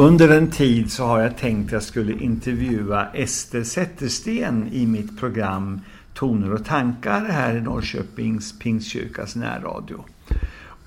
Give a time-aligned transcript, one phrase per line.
[0.00, 5.20] Under en tid så har jag tänkt att jag skulle intervjua Ester Zettersten i mitt
[5.20, 5.80] program
[6.14, 10.04] Toner och tankar här i Norrköpings Pingstkyrkas närradio.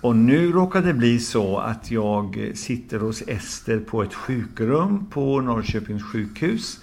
[0.01, 5.41] Och nu råkar det bli så att jag sitter hos Ester på ett sjukrum på
[5.41, 6.79] Norrköpings sjukhus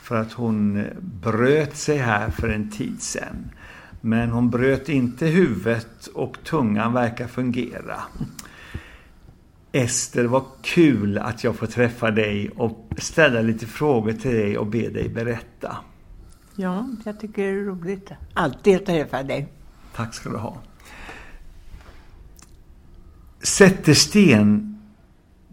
[0.00, 0.84] för att hon
[1.22, 3.50] bröt sig här för en tid sedan.
[4.00, 8.00] Men hon bröt inte huvudet och tungan verkar fungera.
[9.72, 14.66] Ester, vad kul att jag får träffa dig och ställa lite frågor till dig och
[14.66, 15.76] be dig berätta.
[16.56, 18.10] Ja, jag tycker det är roligt.
[18.34, 19.48] Alltid att träffa dig.
[19.94, 20.58] Tack ska du ha.
[23.42, 24.78] Sättersten,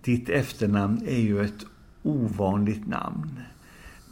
[0.02, 1.66] ditt efternamn är ju ett
[2.04, 3.40] ovanligt namn.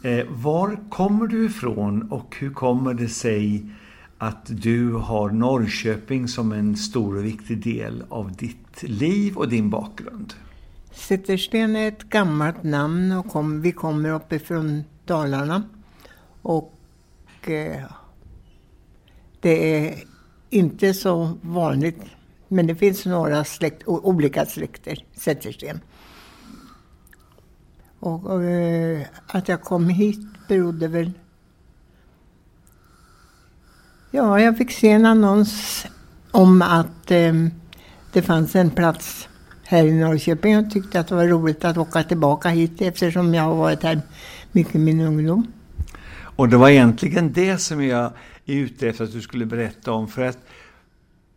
[0.02, 3.70] Eh, var kommer du ifrån och hur kommer det sig
[4.18, 9.70] att du har Norrköping som en stor och viktig del av ditt liv och din
[9.70, 10.34] bakgrund?
[10.92, 15.62] Zettersten är ett gammalt namn och kom, vi kommer uppifrån Dalarna.
[16.42, 16.72] Och
[17.42, 17.84] eh,
[19.40, 20.04] det är
[20.50, 22.00] inte så vanligt,
[22.48, 25.80] men det finns några släkt, olika släkter, Zettersten.
[28.00, 31.12] Och, och eh, att jag kom hit berodde väl
[34.10, 35.86] Ja, jag fick se en annons
[36.30, 37.32] om att eh,
[38.16, 39.28] det fanns en plats
[39.64, 43.42] här i Norrköping och tyckte att det var roligt att åka tillbaka hit eftersom jag
[43.42, 44.00] har varit här
[44.52, 45.46] mycket i min ungdom.
[46.18, 48.12] Och det var egentligen det som jag
[48.46, 50.38] är ute efter att du skulle berätta om för att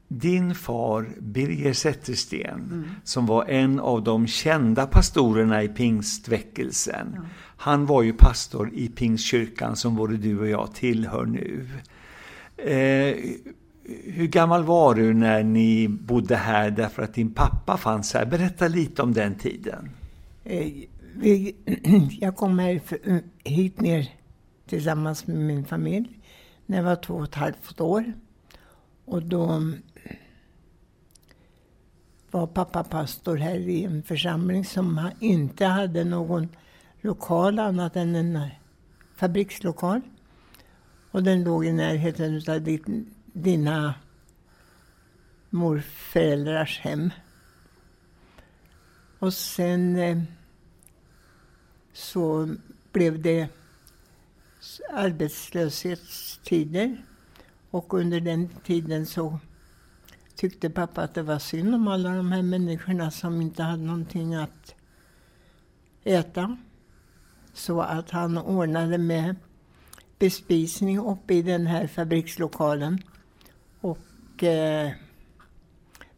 [0.07, 2.85] din far Birger Zettersten mm.
[3.03, 7.11] som var en av de kända pastorerna i pingstväckelsen.
[7.15, 7.21] Ja.
[7.57, 11.67] Han var ju pastor i pingstkyrkan som både du och jag tillhör nu.
[12.57, 13.15] Eh,
[14.03, 18.25] hur gammal var du när ni bodde här därför att din pappa fanns här?
[18.25, 19.89] Berätta lite om den tiden.
[20.43, 20.67] Eh,
[21.15, 21.55] vi,
[22.21, 24.09] jag kom här för, eh, hit ner
[24.67, 26.19] tillsammans med min familj
[26.65, 28.13] när jag var två och ett halvt år.
[29.05, 29.81] Och då mm,
[32.31, 36.47] var pappa pastor här i en församling som inte hade någon
[37.01, 38.47] lokal annat än en eh,
[39.15, 40.01] fabrikslokal.
[41.11, 43.93] Och den låg i närheten av din, dina
[45.49, 47.11] morföräldrars hem.
[49.19, 50.21] Och sen eh,
[51.93, 52.55] så
[52.91, 53.47] blev det
[54.93, 56.97] arbetslöshetstider.
[57.69, 59.39] Och under den tiden så
[60.35, 64.35] tyckte pappa att det var synd om alla de här människorna som inte hade någonting
[64.35, 64.75] att
[66.03, 66.57] äta.
[67.53, 69.35] Så att han ordnade med
[70.19, 73.03] bespisning uppe i den här fabrikslokalen.
[74.39, 74.91] Och eh,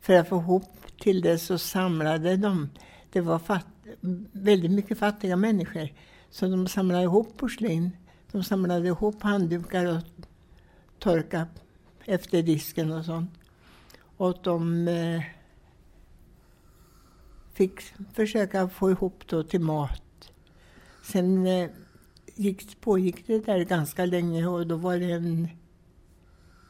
[0.02, 2.70] för att få ihop till det så samlade de,
[3.12, 3.68] det var fatt,
[4.32, 5.90] väldigt mycket fattiga människor,
[6.30, 7.92] så de samlade ihop porslin.
[8.32, 10.02] De samlade ihop handdukar och
[11.00, 11.48] torka
[12.06, 13.32] efter disken och sånt.
[14.18, 15.24] Och de eh,
[17.54, 17.82] fick
[18.14, 20.32] försöka få ihop då till mat.
[21.04, 21.70] Sen eh,
[22.36, 25.48] gick, pågick det där ganska länge och då var det en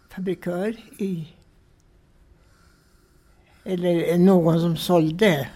[0.09, 1.28] fabrikör i
[3.63, 5.47] eller någon som sålde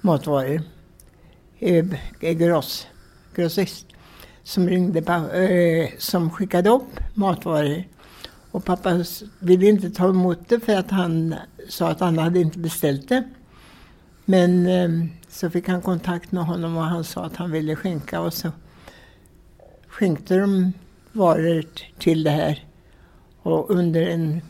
[0.00, 0.62] matvaror,
[1.58, 1.86] eh,
[2.20, 2.86] gross,
[3.34, 3.86] grossist,
[4.42, 7.84] som ringde, eh, som skickade upp matvaror.
[8.50, 9.04] Och pappa
[9.38, 11.34] ville inte ta emot det för att han
[11.68, 13.24] sa att han hade inte beställt det.
[14.24, 18.20] Men eh, så fick han kontakt med honom och han sa att han ville skänka
[18.20, 18.50] och så
[19.88, 20.72] skänkte de
[21.12, 21.64] varor
[21.98, 22.64] till det här.
[23.42, 24.40] Och under en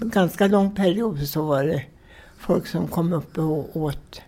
[0.00, 1.82] ganska lång period så var det
[2.38, 4.20] folk som kom upp och åt.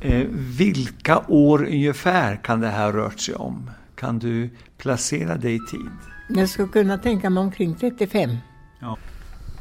[0.00, 0.26] Eh,
[0.58, 3.70] vilka år ungefär kan det här rört sig om?
[3.94, 5.90] Kan du placera det i tid?
[6.28, 8.30] Jag skulle kunna tänka mig omkring 35.
[8.80, 8.98] Ja.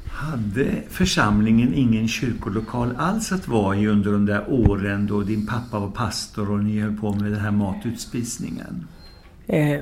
[0.05, 5.79] Hade församlingen ingen kyrkolokal alls att vara i under de där åren då din pappa
[5.79, 8.87] var pastor och ni höll på med den här matutspisningen?
[9.47, 9.79] Eh,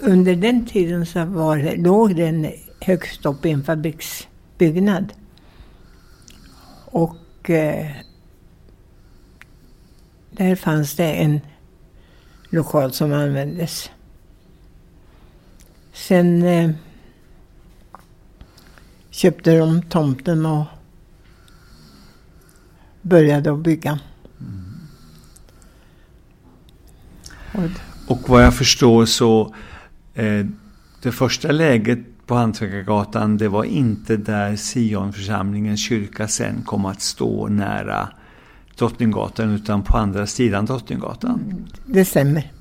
[0.00, 2.46] under den tiden så var, låg den
[2.80, 5.12] högst upp i en fabriksbyggnad.
[6.96, 7.90] Och eh,
[10.30, 11.40] där fanns det en
[12.50, 13.90] lokal som användes.
[15.92, 16.70] Sen eh,
[19.10, 20.64] köpte de tomten och
[23.02, 23.98] började att bygga.
[24.40, 24.80] Mm.
[28.08, 29.54] Och vad jag förstår så
[30.14, 30.46] eh,
[31.02, 37.48] det första läget på Hantverkargatan det var inte där Sionförsamlingens kyrka sen kom att stå
[37.48, 38.08] nära
[38.78, 41.40] Drottninggatan utan på andra sidan Drottninggatan.
[41.44, 42.52] Mm, det stämmer.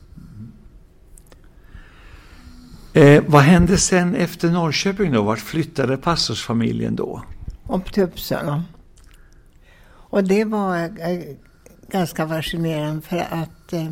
[2.94, 5.22] Eh, vad hände sen efter Norrköping då?
[5.22, 7.24] Vart flyttade pastorsfamiljen då?
[7.70, 8.64] Upp till Uppsala.
[9.88, 11.36] Och det var eh,
[11.88, 13.92] ganska fascinerande för att eh,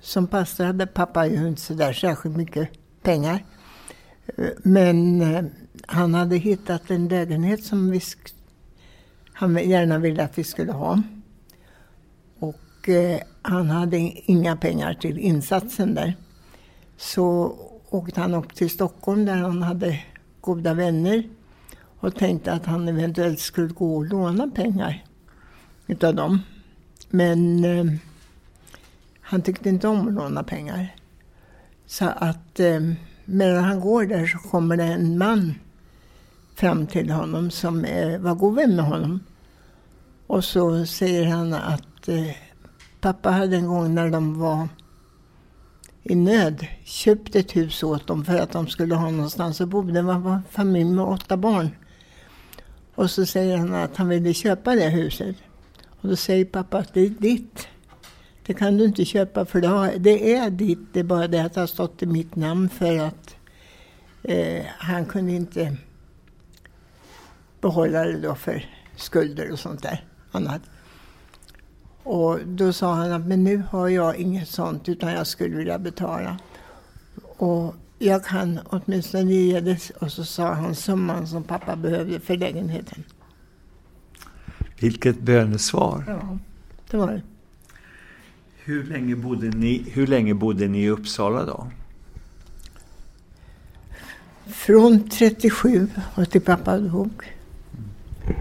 [0.00, 2.68] som pastor hade pappa ju inte så där särskilt mycket
[3.04, 3.44] pengar.
[4.62, 5.44] Men eh,
[5.86, 8.00] han hade hittat en lägenhet som vi
[9.32, 11.02] han gärna ville att vi skulle ha.
[12.38, 16.14] Och eh, han hade inga pengar till insatsen där.
[16.96, 17.56] Så
[17.90, 20.00] åkte han upp till Stockholm där han hade
[20.40, 21.28] goda vänner
[22.00, 25.04] och tänkte att han eventuellt skulle gå och låna pengar
[25.86, 26.40] utav dem.
[27.10, 27.84] Men eh,
[29.20, 30.94] han tyckte inte om att låna pengar.
[31.86, 32.80] Så att eh,
[33.24, 35.54] medan han går där så kommer det en man
[36.54, 39.20] fram till honom som eh, var god vän med honom.
[40.26, 42.30] Och så säger han att eh,
[43.00, 44.68] pappa hade en gång när de var
[46.02, 49.82] i nöd köpt ett hus åt dem för att de skulle ha någonstans att bo.
[49.82, 51.70] Det var en familj med åtta barn.
[52.94, 55.36] Och så säger han att han ville köpa det huset.
[56.00, 57.68] Och då säger pappa att det är ditt.
[58.46, 59.60] Det kan du inte köpa för
[59.98, 60.78] det är ditt.
[60.92, 63.36] Det är bara det att det har stått i mitt namn för att
[64.22, 65.76] eh, han kunde inte
[67.60, 70.62] behålla det då för skulder och sånt där annat.
[72.02, 75.78] Och då sa han att men nu har jag inget sånt utan jag skulle vilja
[75.78, 76.38] betala.
[77.36, 79.90] Och jag kan åtminstone ge det.
[80.00, 83.04] Och så sa han summan som pappa behövde för lägenheten.
[84.80, 86.04] Vilket bönesvar.
[86.08, 86.38] Ja,
[86.90, 87.22] det var det.
[88.66, 91.70] Hur länge bodde ni, hur länge bodde ni i Uppsala då?
[94.46, 97.36] Från 37 och till pappa dog.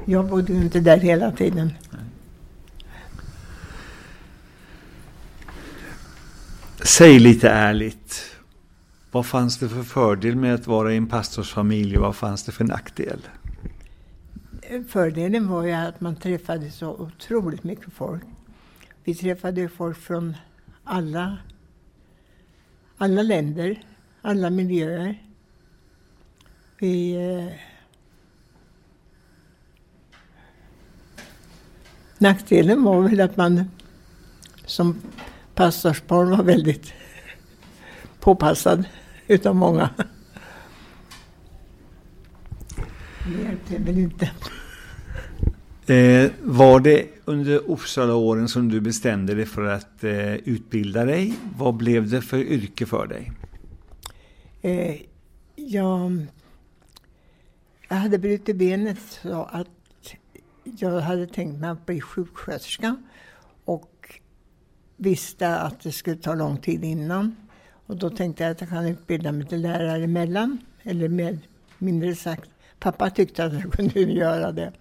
[0.06, 1.74] Jag bodde inte där hela tiden.
[6.84, 8.36] Säg lite ärligt.
[9.12, 12.52] Vad fanns det för fördel med att vara i en pastorsfamilj och vad fanns det
[12.52, 13.20] för nackdel?
[14.90, 18.24] Fördelen var ju att man träffade så otroligt mycket folk.
[19.04, 20.36] Vi träffade folk från
[20.84, 21.38] alla,
[22.98, 23.84] alla länder,
[24.22, 25.24] alla miljöer.
[26.80, 27.14] Vi...
[27.14, 27.54] Eh,
[32.18, 33.72] nackdelen var väl att man
[34.66, 35.02] som
[35.56, 36.94] pastorsbarn var väldigt
[38.20, 38.86] påpassad
[39.28, 39.90] utav många.
[43.26, 44.32] Det hjälpte väl inte.
[45.88, 51.34] Eh, var det under Uppsala-åren som du bestämde dig för att eh, utbilda dig?
[51.58, 53.32] Vad blev det för yrke för dig?
[54.62, 55.02] Eh,
[55.56, 56.26] jag,
[57.90, 59.68] jag hade brutit benet så att
[60.64, 62.96] jag hade tänkt mig att bli sjuksköterska
[63.66, 64.20] och
[64.98, 67.36] visste att det skulle ta lång tid innan.
[67.86, 71.40] Och då tänkte jag att jag kan utbilda mig till lärare emellan, eller med,
[71.78, 72.50] mindre sagt,
[72.80, 74.74] pappa tyckte att jag kunde göra det.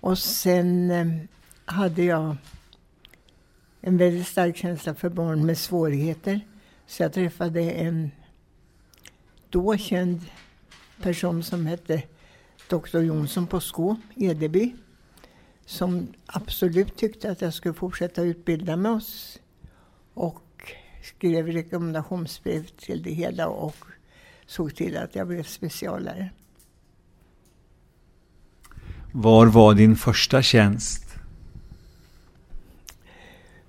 [0.00, 1.06] Och sen eh,
[1.64, 2.36] hade jag
[3.80, 6.40] en väldigt stark känsla för barn med svårigheter.
[6.86, 8.10] Så jag träffade en
[9.50, 10.20] då känd
[11.02, 12.02] person som hette
[12.68, 14.74] Dr Jonsson på Skå, Edeby.
[15.66, 19.38] Som absolut tyckte att jag skulle fortsätta utbilda mig oss.
[20.14, 20.72] Och
[21.02, 23.76] skrev rekommendationsbrev till det hela och
[24.46, 26.30] såg till att jag blev speciallärare.
[29.12, 31.14] Var var din första tjänst?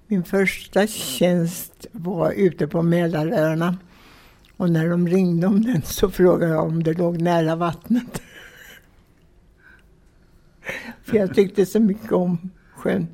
[0.07, 3.77] Min första tjänst var ute på Mälaröarna.
[4.57, 8.21] Och när de ringde om den så frågade jag om det låg nära vattnet.
[11.03, 13.07] För jag tyckte så mycket om sjön.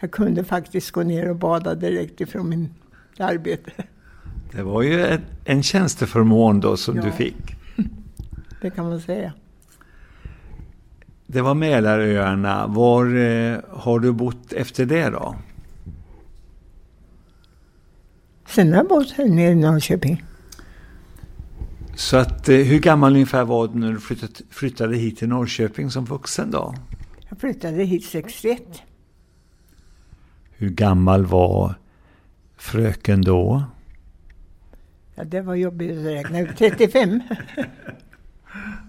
[0.00, 2.74] Jag kunde faktiskt gå ner och bada direkt ifrån min
[3.18, 3.72] arbete.
[4.52, 7.56] Det var ju en tjänsteförmån då som ja, du fick.
[8.60, 9.32] Det kan man säga.
[11.30, 12.66] Det var Mälaröarna.
[12.66, 15.36] Var eh, har du bott efter det då?
[18.46, 20.24] Sen har jag bott här nere i Norrköping.
[21.94, 25.90] Så att, eh, hur gammal ungefär var du när du flyttade, flyttade hit till Norrköping
[25.90, 26.74] som vuxen då?
[27.28, 28.82] Jag flyttade hit 61.
[30.50, 31.74] Hur gammal var
[32.56, 33.62] fröken då?
[35.14, 36.56] Ja, det var jobbigt att räkna ut.
[36.58, 37.20] 35.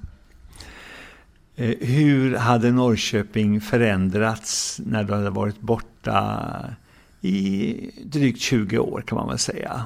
[1.59, 6.75] Eh, hur hade Norrköping förändrats när du hade varit borta
[7.21, 9.85] i drygt 20 år kan man väl säga?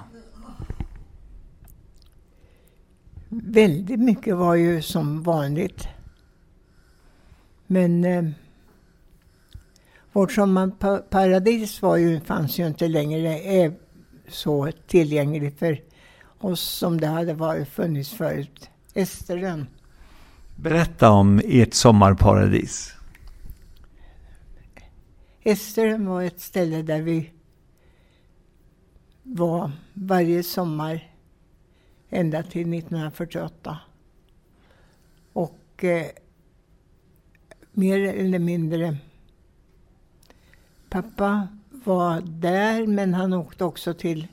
[3.29, 5.87] Väldigt mycket var ju som vanligt.
[7.67, 8.23] Men eh,
[10.11, 13.73] Vårt sommarparadis var ju, fanns ju inte längre är
[14.27, 15.81] så tillgängligt för
[16.39, 18.69] oss som det hade varit funnits förut.
[18.93, 19.67] Esterön.
[20.55, 22.93] Berätta om ert sommarparadis.
[25.43, 27.31] Esterön var ett ställe där vi
[29.23, 31.11] var varje sommar
[32.09, 33.77] ända till 1948.
[35.33, 36.05] Och eh,
[37.71, 38.97] mer eller mindre
[40.89, 44.27] Pappa var där men han åkte också till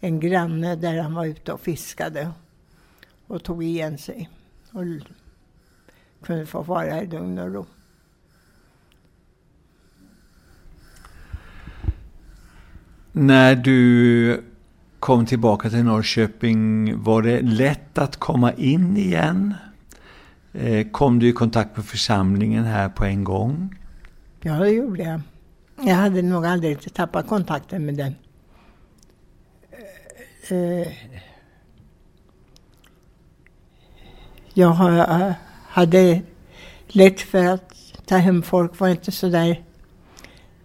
[0.00, 2.30] en granne där han var ute och fiskade
[3.26, 4.30] och tog igen sig.
[4.70, 4.84] Och
[6.26, 7.66] kunde få vara i lugn och ro.
[13.12, 14.44] När du
[14.98, 19.54] kom tillbaka till Norrköping, var det lätt att komma in igen?
[20.52, 23.78] Eh, kom du i kontakt med församlingen här på en gång?
[24.40, 25.20] Ja, det gjorde jag.
[25.88, 28.14] Jag hade nog aldrig tappat kontakten med den.
[30.50, 30.92] Eh,
[34.54, 34.68] jag
[35.76, 36.22] hade
[36.86, 37.74] lätt för att
[38.06, 39.60] ta hem folk, var inte så där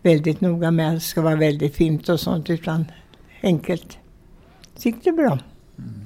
[0.02, 2.86] väldigt noga med att det ska vara väldigt fint och sånt, utan
[3.44, 3.98] enkelt.
[4.76, 5.40] Så gick det bra.
[5.78, 6.02] Mm.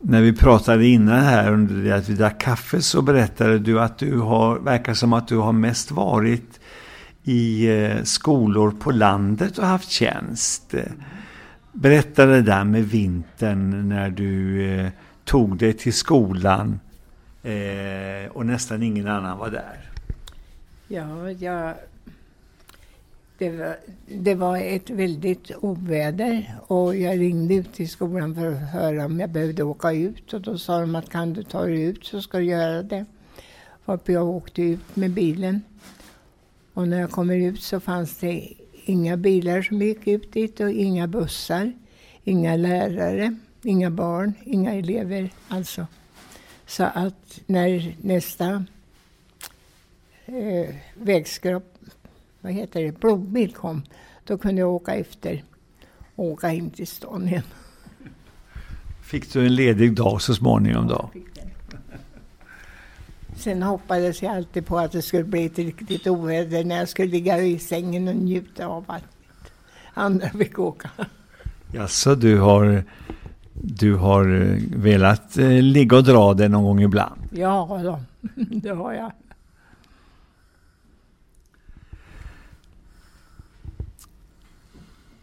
[0.00, 3.98] När vi pratade innan här under det att vi drack kaffe så berättade du att
[3.98, 6.60] du har, verkar som att du har mest varit
[7.24, 10.74] i eh, skolor på landet och haft tjänst.
[11.72, 14.88] Berätta det där med vintern när du eh,
[15.24, 16.80] tog dig till skolan
[17.48, 19.90] eh, och nästan ingen annan var där.
[20.88, 21.74] Ja, jag,
[23.38, 23.76] det, var,
[24.06, 29.20] det var ett väldigt oväder och jag ringde ut till skolan för att höra om
[29.20, 32.22] jag behövde åka ut och då sa de att kan du ta dig ut så
[32.22, 33.04] ska du göra det.
[33.84, 35.62] Varpå jag åkte ut med bilen
[36.74, 38.52] och när jag kommer ut så fanns det
[38.84, 41.72] inga bilar som gick ut dit och inga bussar,
[42.24, 45.86] inga lärare, inga barn, inga elever alltså.
[46.68, 48.64] Så att när nästa
[50.26, 51.64] eh, vägskrap,
[52.40, 53.82] vad heter det, plogbil kom,
[54.24, 55.44] då kunde jag åka efter
[56.14, 57.42] och åka in till stan igen.
[59.02, 61.10] Fick du en ledig dag så småningom då?
[63.36, 67.08] Sen hoppades jag alltid på att det skulle bli ett riktigt oväder när jag skulle
[67.08, 69.02] ligga i sängen och njuta av att
[69.94, 70.90] andra fick åka.
[71.72, 72.84] Jaså, du har,
[73.78, 74.24] du har
[74.76, 77.20] velat eh, ligga och dra det någon gång ibland?
[77.32, 78.00] Ja, då,
[78.34, 79.12] det har jag.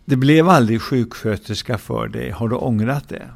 [0.05, 2.31] Det blev aldrig sjuksköterska för dig.
[2.31, 3.29] Har du ångrat det?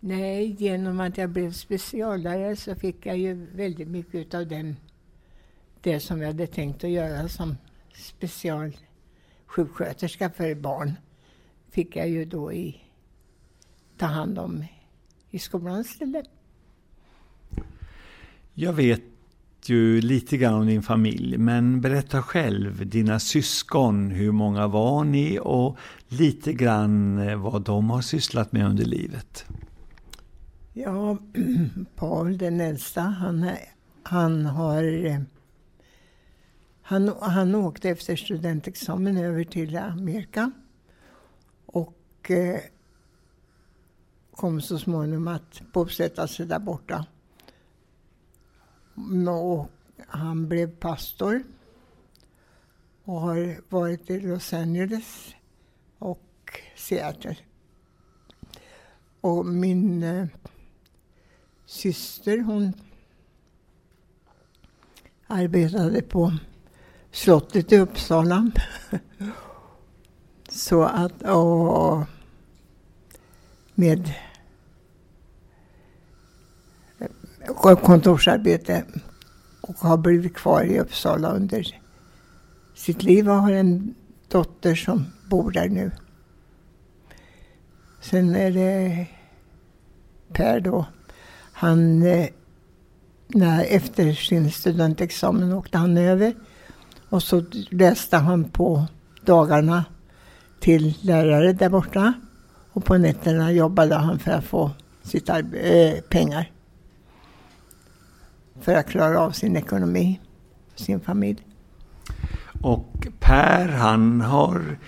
[0.00, 4.76] Nej, genom att jag blev speciallärare så fick jag ju väldigt mycket av den,
[5.80, 7.56] det som jag hade tänkt att göra som
[7.94, 10.92] specialsjuksköterska för barn.
[11.70, 12.76] Fick jag ju då i,
[13.98, 14.64] ta hand om
[15.30, 16.26] i skolan istället.
[18.54, 19.02] Jag vet
[19.66, 25.38] ju lite grann om din familj, men berätta själv, dina syskon, hur många var ni
[25.42, 25.78] och
[26.08, 29.44] lite grann eh, vad de har sysslat med under livet?
[30.72, 31.18] Ja,
[31.96, 33.50] Paul den äldsta, han,
[34.02, 34.82] han har...
[36.82, 40.50] Han, han åkte efter studentexamen över till Amerika.
[41.66, 42.60] Och eh,
[44.38, 47.06] kom så småningom att bosätta sig där borta.
[49.28, 49.70] Och
[50.06, 51.42] han blev pastor
[53.04, 55.34] och har varit i Los Angeles
[55.98, 57.36] och Seattle.
[59.20, 60.26] Och min eh,
[61.66, 62.72] syster hon
[65.26, 66.32] arbetade på
[67.10, 68.50] slottet i Uppsala.
[70.48, 72.06] Så att, och
[73.74, 74.14] med
[77.56, 78.84] kontorsarbete
[79.60, 81.80] och har blivit kvar i Uppsala under
[82.74, 83.94] sitt liv och har en
[84.28, 85.90] dotter som bor där nu.
[88.00, 89.06] Sen är det
[90.32, 90.86] Per då
[91.52, 92.26] han, eh,
[93.26, 96.34] när, efter sin studentexamen åkte han över
[97.08, 98.86] och så läste han på
[99.24, 99.84] dagarna
[100.60, 102.12] till lärare där borta.
[102.72, 104.70] Och på nätterna jobbade han för att få
[105.02, 105.36] sitt äh,
[106.08, 106.50] pengar.
[108.60, 110.20] För att klara av sin ekonomi,
[110.74, 111.46] sin familj.
[112.62, 114.78] Och Per, han har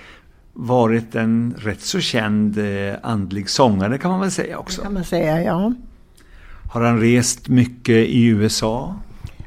[0.52, 4.80] varit en rätt så känd eh, andlig sångare kan man väl säga också?
[4.80, 5.72] Det kan man säga, ja.
[6.70, 8.96] Har han rest mycket i USA?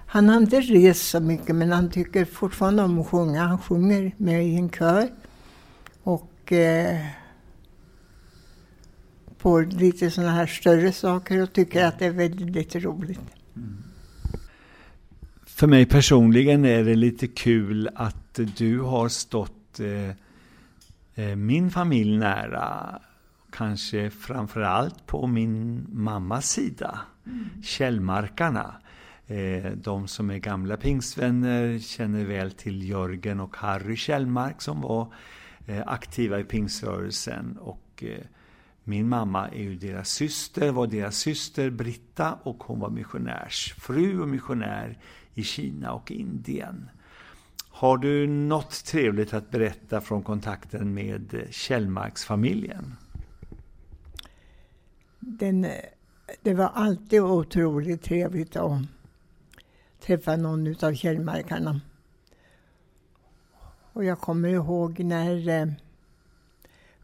[0.07, 3.43] Han har inte rest så mycket men han tycker fortfarande om att sjunga.
[3.43, 5.09] Han sjunger med i en kör.
[6.03, 7.05] Och eh,
[9.37, 13.19] på lite sådana här större saker och tycker att det är väldigt roligt.
[13.55, 13.83] Mm.
[15.63, 20.09] För mig personligen är det lite kul att du har stått eh,
[21.15, 22.99] eh min familj nära.
[23.51, 26.99] Kanske framförallt på min mammas sida.
[27.25, 27.63] Mm.
[27.63, 28.75] Källmarkarna.
[29.27, 35.13] Eh, de som är gamla pingstvänner känner väl till Jörgen och Harry Källmark som var
[35.67, 37.57] eh, aktiva i pingströrelsen.
[37.57, 38.25] Och eh,
[38.83, 44.27] min mamma är ju deras syster, var deras syster Britta och hon var missionärsfru och
[44.27, 44.97] missionär
[45.33, 46.89] i Kina och Indien.
[47.69, 52.95] Har du något trevligt att berätta från kontakten med Kjellmarksfamiljen?
[55.19, 55.67] Den,
[56.41, 58.81] det var alltid otroligt trevligt att
[60.01, 61.81] träffa någon av Kjellmarkarna.
[63.93, 65.67] Och jag kommer ihåg när eh,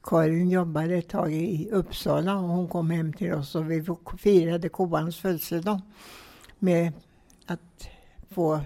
[0.03, 3.85] Karin jobbade ett tag i Uppsala och hon kom hem till oss och vi
[4.17, 5.81] firade kobans födelsedag
[6.59, 6.93] med
[7.45, 7.89] att
[8.31, 8.61] få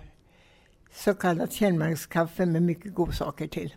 [0.93, 3.73] så kallat källmarkskaffe med mycket godsaker till.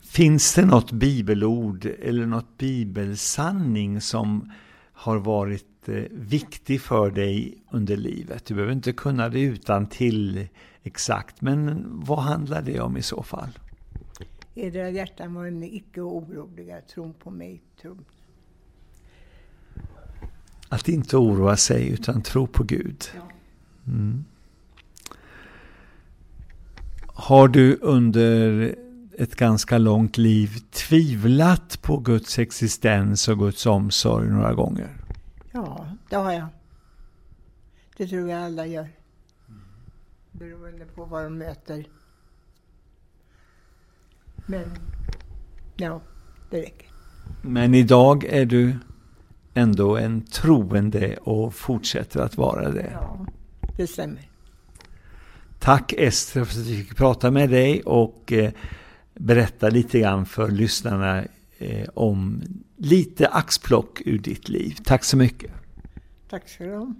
[0.00, 4.52] Finns det något bibelord eller något bibelsanning som
[4.92, 8.44] har varit eh, viktig för dig under livet?
[8.44, 10.48] Du behöver inte kunna det utan till
[10.82, 13.58] exakt, men vad handlar det om i så fall?
[14.54, 18.04] Edra hjärtan var en icke oroliga, tron på mig, tron.
[20.72, 23.04] Att inte oroa sig utan tro på Gud.
[23.86, 24.24] Mm.
[27.06, 28.74] Har du under
[29.18, 34.96] ett ganska långt liv tvivlat på Guds existens och Guds omsorg några gånger?
[35.52, 36.46] Ja, det har jag.
[37.96, 38.88] Det tror jag alla gör.
[40.30, 41.86] Beroende på vad de möter.
[44.46, 44.70] Men,
[45.76, 46.00] ja,
[46.50, 46.88] det räcker.
[47.42, 48.76] Men idag är du
[49.54, 52.90] ändå en troende och fortsätter att vara det.
[52.92, 53.26] Ja,
[53.76, 54.28] det stämmer.
[55.58, 58.52] Tack Ester för att vi fick prata med dig och eh,
[59.14, 61.24] berätta lite grann för lyssnarna
[61.58, 62.42] eh, om
[62.76, 64.76] lite axplock ur ditt liv.
[64.84, 65.50] Tack så mycket.
[66.30, 66.94] Tack ska du ha.